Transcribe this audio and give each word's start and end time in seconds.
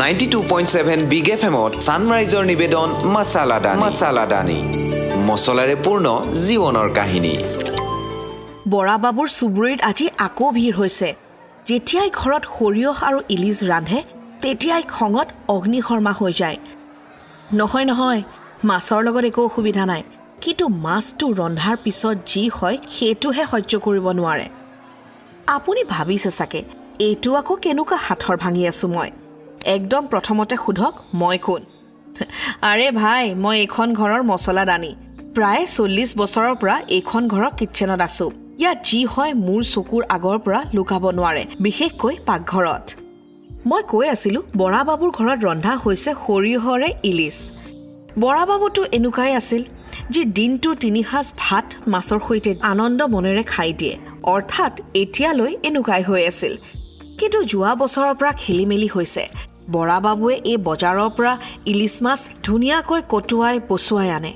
Ninety 0.00 0.26
two 0.32 0.38
point 0.50 0.68
seven 0.74 1.00
big 1.12 1.28
F 1.34 1.42
এমত 1.50 1.72
ছানৰাইজৰ 1.86 2.44
নিবেদন 2.52 2.88
মাছালা 3.14 3.58
দানি। 3.64 3.78
মাছালা 3.84 4.24
দানি। 4.32 4.58
মছলাৰে 5.28 5.76
পূৰ্ণ 5.84 6.06
জীৱনৰ 6.46 6.88
কাহিনী। 6.98 7.34
বৰাবাবুৰ 8.72 9.28
চুবুৰীত 9.38 9.80
আজি 9.90 10.06
আকৌ 10.26 10.46
ভিৰ 10.56 10.72
হৈছে। 10.80 11.08
যেতিয়াই 11.68 12.08
ঘৰত 12.20 12.44
সৰিয়হ 12.58 12.96
আৰু 13.08 13.18
ইলিচ 13.34 13.58
ৰান্ধে 13.70 13.98
তেতিয়াই 14.42 14.82
খঙত 14.94 15.28
অগ্নিশৰ্মা 15.54 16.12
হৈ 16.18 16.32
যায়। 16.40 16.58
নহয় 17.58 17.86
নহয় 17.90 18.20
মাছৰ 18.68 19.00
লগত 19.06 19.24
একো 19.30 19.40
অসুবিধা 19.48 19.84
নাই। 19.92 20.02
কিন্তু 20.44 20.64
মাছটো 20.86 21.26
ৰন্ধাৰ 21.40 21.76
পিছত 21.84 22.16
যি 22.32 22.44
হয় 22.56 22.76
সেইটোহে 22.96 23.44
সহ্য 23.52 23.72
কৰিব 23.86 24.06
নোৱাৰে। 24.18 24.46
আপুনি 25.56 25.80
ভাবিছে 25.94 26.30
চাগে 26.38 26.60
এইটো 27.06 27.30
আকৌ 27.40 27.54
কেনেকুৱা 27.64 27.98
হাতৰ 28.06 28.36
ভাঙি 28.42 28.62
আছোঁ 28.72 28.90
মই? 28.96 29.10
একদম 29.66 30.02
প্ৰথমতে 30.06 30.54
সোধক 30.56 30.94
মই 31.14 31.38
কোন? 31.38 31.62
আৰে 32.70 32.88
ভাই 32.90 33.34
মই 33.34 33.56
এইখন 33.58 33.88
ঘৰৰ 33.94 34.22
মছলা 34.22 34.64
দানি। 34.64 34.92
প্ৰায় 35.34 35.64
চল্লিছ 35.66 36.10
বছৰৰ 36.16 36.54
পৰা 36.54 36.76
এইখন 36.88 37.22
ঘৰৰ 37.28 37.50
কিটচেনত 37.58 38.00
আছোঁ। 38.00 38.30
ইয়াত 38.58 38.78
যি 38.84 39.00
হয় 39.04 39.32
মোৰ 39.46 39.62
চকুৰ 39.64 40.02
আগৰ 40.16 40.38
পৰা 40.38 40.60
লুকাব 40.74 41.04
নোৱাৰে 41.18 41.44
বিশেষকৈ 41.60 42.14
পাকঘৰত। 42.26 42.84
মই 43.66 43.82
কৈ 43.88 44.06
আছিলোঁ 44.08 44.42
বৰাবাবুৰ 44.56 45.10
ঘৰত 45.10 45.38
ৰন্ধা 45.48 45.72
হৈছে 45.84 46.10
সৰিয়হৰে 46.24 46.88
ইলিচ 47.02 47.38
বৰাবাবুতো 48.18 48.82
এনেকুৱাই 48.92 49.32
আছিল 49.34 49.62
যি 50.10 50.24
দিনটো 50.24 50.74
তিনিসাঁজ 50.74 51.26
ভাত 51.38 51.66
মাছৰ 51.86 52.20
সৈতে 52.28 52.50
আনন্দ 52.62 53.00
মনেৰে 53.14 53.42
খাই 53.42 53.70
দিয়ে। 53.72 53.94
অৰ্থাৎ 54.22 54.72
এতিয়ালৈ 54.94 55.52
এনেকুৱাই 55.62 56.02
হৈ 56.02 56.22
আছিল। 56.26 56.52
কিন্তু 57.18 57.38
যোৱা 57.44 57.72
বছৰৰ 57.74 58.14
পৰা 58.14 58.32
খেলি 58.32 58.64
মেলি 58.66 58.88
হৈছে। 58.94 59.22
বৰাবাবুৱে 59.74 60.34
এই 60.52 60.58
বজাৰৰ 60.68 61.10
পৰা 61.16 61.32
ইলিচ 61.72 61.94
মাছ 62.04 62.20
ধুনীয়াকৈ 62.46 63.00
কটোৱাই 63.12 63.56
পচুৱাই 63.68 64.10
আনে। 64.16 64.32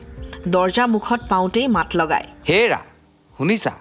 দৰ্জা 0.54 0.84
মুখত 0.94 1.20
পাওঁতেই 1.30 1.66
মাত 1.76 1.88
লগায়। 2.00 2.26
হেৰা 2.48 2.80
শুনিছা? 3.38 3.72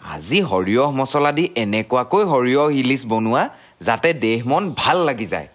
আজি 0.00 0.38
সৰিয়হ 0.50 0.88
মছলা 1.00 1.30
দি 1.38 1.44
এনেকুৱাকৈ 1.62 2.22
সৰিয়হ 2.32 2.64
ইলিচ 2.80 3.02
বনোৱা 3.12 3.42
যাতে 3.86 4.08
দেহ 4.24 4.38
মন 4.50 4.62
ভাল 4.80 4.98
লাগি 5.08 5.26
যায়। 5.32 5.48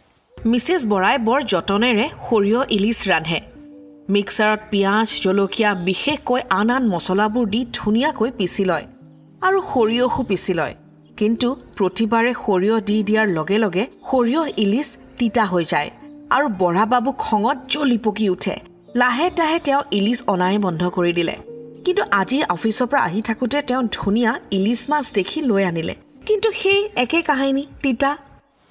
মিছেছ 0.52 0.82
বৰাই 0.92 1.18
বৰ 1.28 1.40
যতনেৰে 1.54 2.06
সৰিয়হ 2.28 2.62
ইলিচ 2.78 3.00
ৰান্ধে। 3.12 3.40
মিক্সাৰত 4.16 4.60
পিঁয়াজ 4.72 5.08
জলকীয়া 5.24 5.70
বিশেষকৈ 5.88 6.42
আন 6.60 6.70
আন 6.76 6.84
মছলাবোৰ 6.94 7.46
দি 7.54 7.62
ধুনীয়াকৈ 7.78 8.30
পিচি 8.40 8.64
লয় 8.70 8.86
আৰু 9.48 9.58
সৰিয়হো 9.72 10.22
পিচি 10.30 10.54
লয়। 10.60 10.76
কিন্তু 11.20 11.48
প্ৰতিবাৰে 11.78 12.32
সৰিয়হ 12.46 12.78
দি 12.88 12.98
দিয়াৰ 13.08 13.28
লগে 13.38 13.58
লগে 13.64 13.84
সৰিয়হ 14.10 14.44
ইলিচ 14.64 14.90
তিতা 15.20 15.44
হৈ 15.52 15.64
যায় 15.74 15.90
আৰু 16.36 16.48
বৰাবাবু 16.62 17.12
খঙত 17.26 17.58
জ্বলি 17.72 17.98
পকি 18.06 18.26
উঠে। 18.30 18.56
লাহে 18.96 19.28
তাহে 19.38 19.58
তেওঁ 19.60 19.82
ইলিচ 19.98 20.20
অনাই 20.34 20.58
বন্ধ 20.66 20.82
কৰি 20.98 21.12
দিলে। 21.14 21.36
কিন্তু 21.86 22.04
আজি 22.12 22.38
অফিচৰ 22.56 22.88
পৰা 22.92 23.02
আহি 23.08 23.22
থাকোঁতে 23.22 23.58
তেওঁ 23.62 23.84
ধুনীয়া 23.98 24.32
ইলিচ 24.58 24.82
মাছ 24.90 25.06
দেখি 25.14 25.40
লৈ 25.50 25.64
আনিলে। 25.64 25.96
কিন্তু 26.28 26.50
সেই 26.52 26.82
একে 27.04 27.20
কাহিনী 27.22 27.64
তিতা। 27.84 28.12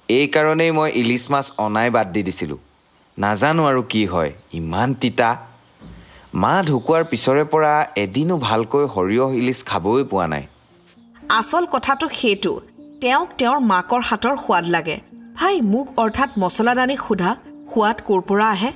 এইকাৰণেই 0.09 0.71
মই 0.71 0.89
ইলিচ 1.01 1.23
মাছ 1.29 1.45
অনাই 1.65 1.89
বাদ 1.95 2.07
দি 2.13 2.21
দিছিলোঁ। 2.23 2.59
নাজানো 3.17 3.63
আৰু 3.69 3.81
কি 3.91 4.03
হয় 4.05 4.31
ইমান 4.53 4.89
তিতা। 5.01 5.29
মা 6.33 6.53
ঢুকোৱাৰ 6.67 7.03
পিছৰে 7.11 7.43
পৰা 7.43 7.73
এদিনো 8.03 8.35
ভালকৈ 8.37 8.83
সৰিয়হ 8.95 9.27
ইলিচ 9.39 9.59
খাবই 9.63 10.03
পোৱা 10.11 10.25
নাই। 10.27 10.43
আচল 11.29 11.65
কথাটো 11.71 12.05
সেইটো 12.19 12.53
তেওঁক 13.01 13.29
তেওঁৰ 13.39 13.59
মাকৰ 13.71 14.01
হাতৰ 14.09 14.35
সোৱাদ 14.45 14.65
লাগে। 14.75 14.95
ভাই 15.37 15.55
মোক 15.73 15.87
অৰ্থাৎ 16.03 16.29
মছলাদানী 16.41 16.95
সোধা 17.05 17.31
সোৱাদ 17.71 17.97
ক'ৰ 18.07 18.21
পৰা 18.29 18.47
আহে? 18.55 18.71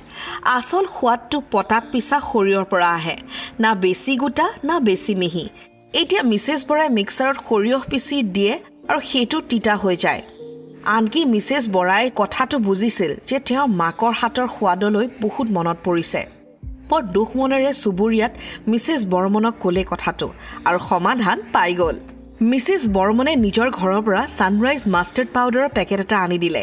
আচল 0.56 0.84
সোৱাদটো 0.96 1.38
পতাত 1.52 1.84
পিছা 1.92 2.16
সৰিয়হৰ 2.30 2.66
পৰা 2.72 2.90
আহে 2.98 3.16
না 3.62 3.70
বেছি 3.82 4.12
গোটা 4.22 4.46
না 4.68 4.76
বেছি 4.86 5.12
মিহি। 5.20 5.44
এতিয়া 6.00 6.22
মিছেছ 6.30 6.60
বৰাই 6.68 6.88
মিক্সাৰত 6.98 7.38
সৰিয়হ 7.48 7.80
পিচি 7.90 8.16
দিয়ে 8.36 8.54
আৰু 8.90 9.00
সেইটো 9.10 9.38
তিতা 9.50 9.74
হৈ 9.82 9.96
যায়। 10.04 10.22
আনকি 10.96 11.20
মিছেছ 11.32 11.64
বৰাই 11.76 12.04
কথাটো 12.20 12.56
বুজিছিল 12.66 13.12
যে 13.28 13.36
তেওঁৰ 13.48 13.68
মাকৰ 13.80 14.12
হাতৰ 14.20 14.46
সোৱাদলৈ 14.56 15.06
বহুত 15.24 15.46
মনত 15.56 15.78
পৰিছে। 15.86 16.20
বৰ 16.88 17.02
দুখ 17.16 17.28
মনেৰে 17.38 17.72
চুবুৰীয়াত 17.82 18.32
মিছেছ 18.70 19.00
বৰ্মনক 19.12 19.54
ক'লে 19.62 19.82
কথাটো 19.92 20.26
আৰু 20.68 20.78
সমাধান 20.90 21.38
পাই 21.54 21.72
গ'ল। 21.80 21.96
মিছেছ 22.50 22.82
বৰ্মনে 22.94 23.32
নিজৰ 23.46 23.68
ঘৰৰ 23.78 24.00
পৰা 24.06 24.22
ছানৰাইজ 24.36 24.82
মাষ্টাৰ্ড 24.94 25.30
পাউডাৰৰ 25.34 25.68
পেকেট 25.76 26.00
এটা 26.04 26.16
আনি 26.26 26.38
দিলে। 26.44 26.62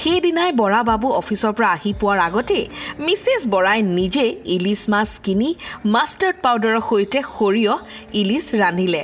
সেইদিনাই 0.00 0.50
বৰা 0.60 0.80
বাবু 0.90 1.08
অফিচৰ 1.20 1.52
পৰা 1.56 1.68
আহি 1.76 1.90
পোৱাৰ 2.00 2.18
আগতেই 2.28 2.64
মিছেছ 3.04 3.42
বৰাই 3.54 3.78
নিজে 3.98 4.24
ইলিচ 4.54 4.82
মাছ 4.92 5.10
কিনি 5.24 5.48
মাষ্টাৰ্ড 5.94 6.36
পাউডাৰৰ 6.44 6.80
সৈতে 6.88 7.18
সৰিয়হ 7.36 7.74
ইলিচ 8.20 8.46
ৰান্ধিলে। 8.60 9.02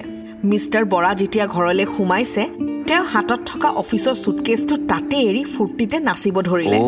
মিষ্টাৰ 0.51 0.85
বৰা 0.93 1.13
যেতিয়া 1.21 1.47
ঘৰলৈ 1.55 1.87
সোমাইছে 1.97 2.43
তেওঁ 2.89 3.05
হাতত 3.13 3.41
থকা 3.51 3.69
অফিচৰ 3.83 4.15
চুটকেছটো 4.25 4.75
তাতে 4.91 5.17
এৰি 5.31 5.43
ফূৰ্তিতে 5.55 5.97
নাচিব 6.09 6.37
ধৰিলে। 6.49 6.79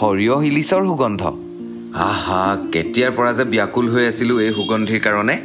সৰিয়হ 0.00 0.38
ইলিচৰ 0.50 0.82
সুগন্ধ। 0.88 1.22
আহা 2.08 2.42
কেতিয়াৰ 2.72 3.12
পৰা 3.16 3.32
যে 3.38 3.44
ব্যাকুল 3.54 3.86
হৈ 3.92 4.04
আছিলোঁ 4.10 4.36
এই 4.46 4.52
সুগন্ধিৰ 4.58 5.02
কাৰণে? 5.08 5.36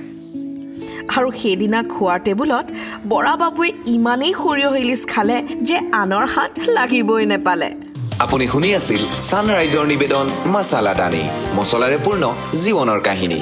আৰু 1.16 1.30
সেইদিনা 1.42 1.80
খোৱাৰ 1.94 2.20
টেবুলত 2.26 2.66
বৰা 3.12 3.34
বাবুৱে 3.42 3.70
ইমানেই 3.96 4.34
সৰিয়হ 4.42 4.74
ইলিচ 4.84 5.04
খালে 5.14 5.38
যে 5.68 5.78
আনৰ 6.02 6.26
হাত 6.34 6.52
লাগিবই 6.78 7.26
নেপালে। 7.34 7.70
আপুনি 8.24 8.46
শুনি 8.52 8.70
আছিল 8.80 9.02
ছানৰাইজৰ 9.30 9.86
নিবেদন 9.94 10.26
মাছালা 10.54 10.94
দানি 11.00 11.24
মছলাৰে 11.58 11.98
পূৰ্ণ 12.06 12.24
জীৱনৰ 12.64 13.00
কাহিনী। 13.08 13.40